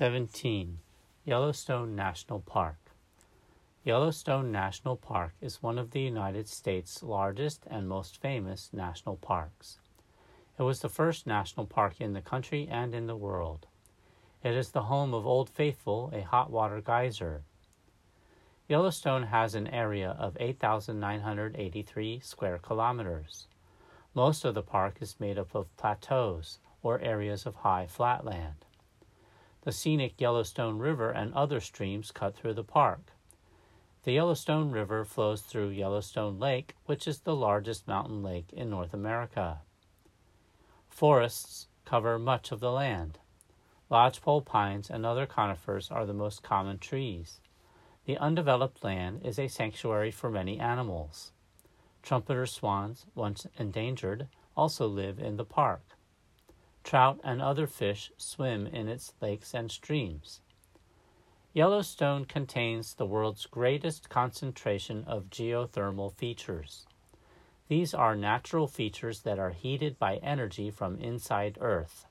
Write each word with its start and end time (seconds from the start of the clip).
17. 0.00 0.78
Yellowstone 1.26 1.94
National 1.94 2.40
Park. 2.40 2.92
Yellowstone 3.84 4.50
National 4.50 4.96
Park 4.96 5.34
is 5.42 5.62
one 5.62 5.78
of 5.78 5.90
the 5.90 6.00
United 6.00 6.48
States' 6.48 7.02
largest 7.02 7.66
and 7.66 7.86
most 7.86 8.18
famous 8.18 8.70
national 8.72 9.16
parks. 9.16 9.78
It 10.58 10.62
was 10.62 10.80
the 10.80 10.88
first 10.88 11.26
national 11.26 11.66
park 11.66 12.00
in 12.00 12.14
the 12.14 12.22
country 12.22 12.66
and 12.70 12.94
in 12.94 13.08
the 13.08 13.14
world. 13.14 13.66
It 14.42 14.54
is 14.54 14.70
the 14.70 14.84
home 14.84 15.12
of 15.12 15.26
Old 15.26 15.50
Faithful, 15.50 16.10
a 16.14 16.22
hot 16.22 16.50
water 16.50 16.80
geyser. 16.80 17.42
Yellowstone 18.68 19.24
has 19.24 19.54
an 19.54 19.66
area 19.66 20.16
of 20.18 20.34
8,983 20.40 22.20
square 22.20 22.56
kilometers. 22.56 23.48
Most 24.14 24.46
of 24.46 24.54
the 24.54 24.62
park 24.62 24.96
is 25.02 25.20
made 25.20 25.36
up 25.36 25.54
of 25.54 25.76
plateaus 25.76 26.58
or 26.82 26.98
areas 27.00 27.44
of 27.44 27.56
high 27.56 27.86
flatland. 27.86 28.64
The 29.62 29.72
scenic 29.72 30.18
Yellowstone 30.18 30.78
River 30.78 31.10
and 31.10 31.34
other 31.34 31.60
streams 31.60 32.12
cut 32.12 32.34
through 32.34 32.54
the 32.54 32.64
park. 32.64 33.12
The 34.04 34.12
Yellowstone 34.12 34.70
River 34.70 35.04
flows 35.04 35.42
through 35.42 35.68
Yellowstone 35.68 36.38
Lake, 36.38 36.74
which 36.86 37.06
is 37.06 37.20
the 37.20 37.36
largest 37.36 37.86
mountain 37.86 38.22
lake 38.22 38.50
in 38.54 38.70
North 38.70 38.94
America. 38.94 39.60
Forests 40.88 41.68
cover 41.84 42.18
much 42.18 42.52
of 42.52 42.60
the 42.60 42.72
land. 42.72 43.18
Lodgepole 43.90 44.40
pines 44.40 44.88
and 44.88 45.04
other 45.04 45.26
conifers 45.26 45.90
are 45.90 46.06
the 46.06 46.14
most 46.14 46.42
common 46.42 46.78
trees. 46.78 47.40
The 48.06 48.16
undeveloped 48.16 48.82
land 48.82 49.20
is 49.24 49.38
a 49.38 49.48
sanctuary 49.48 50.10
for 50.10 50.30
many 50.30 50.58
animals. 50.58 51.32
Trumpeter 52.02 52.46
swans, 52.46 53.04
once 53.14 53.46
endangered, 53.58 54.28
also 54.56 54.86
live 54.86 55.18
in 55.18 55.36
the 55.36 55.44
park. 55.44 55.82
Trout 56.90 57.20
and 57.22 57.40
other 57.40 57.68
fish 57.68 58.10
swim 58.16 58.66
in 58.66 58.88
its 58.88 59.12
lakes 59.20 59.54
and 59.54 59.70
streams. 59.70 60.40
Yellowstone 61.52 62.24
contains 62.24 62.94
the 62.94 63.06
world's 63.06 63.46
greatest 63.46 64.08
concentration 64.08 65.04
of 65.04 65.30
geothermal 65.30 66.12
features. 66.12 66.88
These 67.68 67.94
are 67.94 68.16
natural 68.16 68.66
features 68.66 69.20
that 69.20 69.38
are 69.38 69.50
heated 69.50 70.00
by 70.00 70.16
energy 70.16 70.68
from 70.68 70.98
inside 70.98 71.58
Earth. 71.60 72.06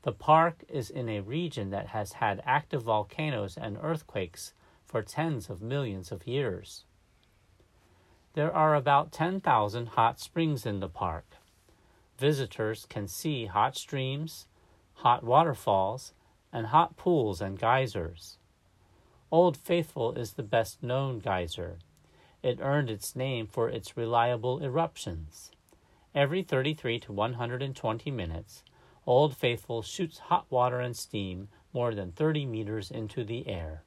The 0.00 0.12
park 0.12 0.64
is 0.66 0.88
in 0.88 1.10
a 1.10 1.20
region 1.20 1.68
that 1.68 1.88
has 1.88 2.12
had 2.12 2.40
active 2.46 2.84
volcanoes 2.84 3.58
and 3.58 3.76
earthquakes 3.82 4.54
for 4.86 5.02
tens 5.02 5.50
of 5.50 5.60
millions 5.60 6.10
of 6.10 6.26
years. 6.26 6.86
There 8.32 8.50
are 8.50 8.74
about 8.74 9.12
10,000 9.12 9.88
hot 9.88 10.18
springs 10.20 10.64
in 10.64 10.80
the 10.80 10.88
park 10.88 11.36
visitors 12.18 12.86
can 12.88 13.08
see 13.08 13.46
hot 13.46 13.76
streams, 13.76 14.46
hot 14.94 15.24
waterfalls, 15.24 16.12
and 16.52 16.66
hot 16.66 16.96
pools 16.96 17.40
and 17.40 17.58
geysers. 17.58 18.38
Old 19.30 19.56
Faithful 19.56 20.12
is 20.12 20.34
the 20.34 20.42
best 20.42 20.82
known 20.82 21.18
geyser. 21.18 21.78
It 22.42 22.60
earned 22.60 22.90
its 22.90 23.16
name 23.16 23.46
for 23.46 23.68
its 23.68 23.96
reliable 23.96 24.62
eruptions. 24.62 25.50
Every 26.14 26.42
33 26.42 27.00
to 27.00 27.12
120 27.12 28.10
minutes, 28.10 28.62
Old 29.06 29.36
Faithful 29.36 29.82
shoots 29.82 30.18
hot 30.18 30.46
water 30.50 30.78
and 30.78 30.96
steam 30.96 31.48
more 31.72 31.94
than 31.94 32.12
30 32.12 32.46
meters 32.46 32.90
into 32.90 33.24
the 33.24 33.48
air. 33.48 33.82